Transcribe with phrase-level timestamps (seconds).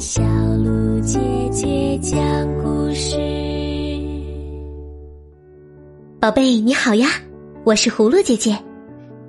[0.00, 1.18] 小鹿姐
[1.52, 2.18] 姐讲
[2.62, 3.16] 故事。
[6.20, 7.08] 宝贝，你好呀，
[7.64, 8.58] 我是葫芦姐姐，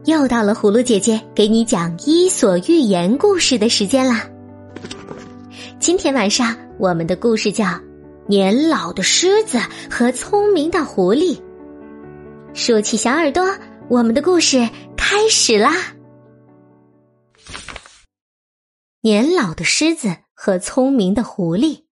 [0.06, 4.28] 又到了葫芦姐姐给你讲《伊索寓言》故事的时间啦。
[5.80, 7.66] 今天晚上我们的故事叫
[8.26, 9.60] 《年老的狮子
[9.90, 11.36] 和聪明的狐狸》。
[12.54, 13.46] 竖起小耳朵，
[13.88, 15.95] 我们的故事开始啦！
[19.06, 21.84] 年老的狮子和聪明的狐狸，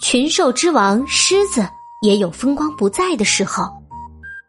[0.00, 1.68] 群兽之王狮子
[2.00, 3.70] 也有风光不再的时候，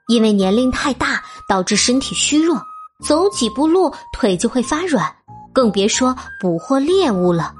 [0.07, 2.63] 因为年龄太大，导致身体虚弱，
[3.03, 5.13] 走几步路腿就会发软，
[5.51, 7.53] 更别说捕获猎物了。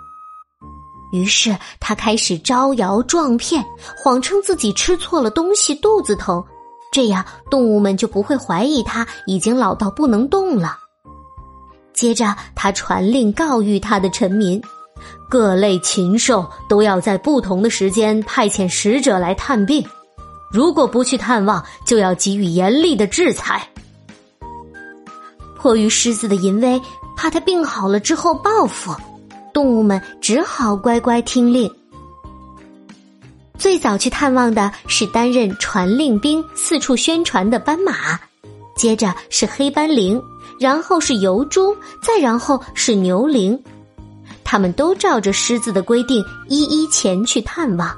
[1.12, 3.62] 于是他开始招摇撞骗，
[4.02, 6.42] 谎称自己吃错了东西，肚子疼，
[6.90, 10.78] 这样动物们就不会怀疑他已经老到不能动了。
[12.00, 14.62] 接着，他传令告谕他的臣民，
[15.30, 19.86] 各类禽兽都要在不同的时间派遣使者来探病，
[20.50, 23.68] 如果不去探望，就要给予严厉的制裁。
[25.58, 26.82] 迫于狮子的淫威，
[27.18, 28.96] 怕他病好了之后报复。
[29.54, 31.70] 动物们只好乖乖听令。
[33.58, 38.18] 最早去探望的是担任传令兵、四处宣传的斑马，
[38.78, 40.22] 接着是黑斑羚，
[40.60, 43.60] 然后是疣猪，再然后是牛羚。
[44.44, 47.96] 他们都照着狮子的规定一一前去探望。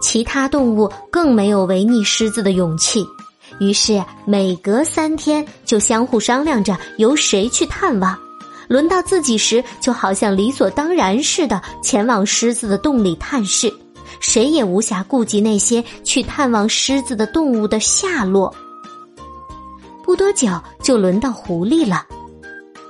[0.00, 3.06] 其他动物更没有违逆狮子的勇气，
[3.60, 8.18] 于是每隔三天就相互商量着由谁去探望。
[8.68, 13.72] 轮到自己时，就好像理所当然似的前往狮子的洞里探视，
[14.18, 18.52] 谁也无暇顾及那些去探望狮子的动物的下落。
[20.12, 20.50] 不多久，
[20.82, 22.04] 就轮到狐狸了。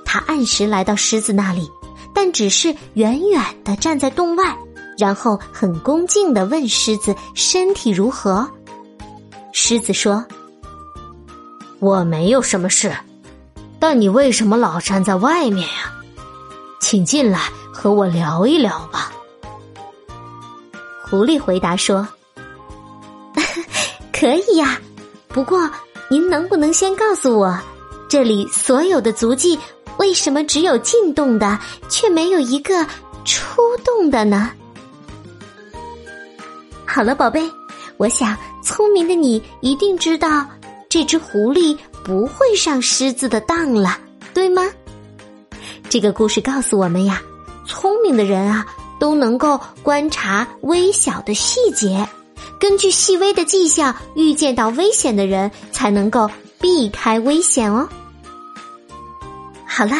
[0.03, 1.71] 他按时来到狮子那里，
[2.13, 4.43] 但只是远远的站在洞外，
[4.97, 8.45] 然后很恭敬的问狮子身体如何。
[9.53, 10.25] 狮子说
[11.79, 12.93] ：“我没有什么事。”
[13.79, 15.93] 但你为什么老站在外面呀？
[16.81, 17.39] 请进来
[17.73, 19.13] 和我聊一聊吧。
[21.09, 22.05] 狐狸回答说
[24.11, 24.77] ：“可以呀，
[25.29, 25.71] 不过
[26.13, 27.59] 您能不能先告诉我，
[28.07, 29.57] 这里所有的足迹
[29.97, 31.57] 为什么只有进洞的，
[31.89, 32.85] 却没有一个
[33.25, 34.51] 出洞的呢？”
[36.85, 37.49] 好了，宝贝，
[37.97, 40.45] 我想聪明的你一定知道
[40.87, 41.75] 这只狐狸。
[42.03, 43.97] 不会上狮子的当了，
[44.35, 44.61] 对吗？
[45.89, 47.19] 这个故事告诉我们呀，
[47.65, 48.63] 聪明的人啊
[48.99, 52.07] 都能够观察微小的细节，
[52.63, 56.31] 根据细微的迹象预见到危险的人，才能够
[56.61, 57.89] 避开危险哦。
[59.67, 59.97] 好了，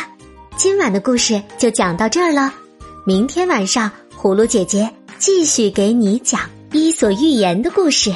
[0.56, 2.54] 今晚的故事就讲到这儿了，
[3.06, 6.40] 明天晚上葫芦姐姐继续给你讲
[6.72, 8.16] 《伊索寓言》的故事。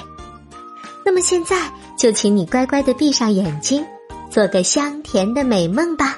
[1.05, 1.69] 那么现在。
[1.97, 3.83] 就请你乖乖的闭上眼睛，
[4.29, 6.15] 做个香甜的美梦吧，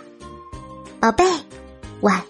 [0.99, 1.23] 宝贝，
[2.01, 2.21] 晚。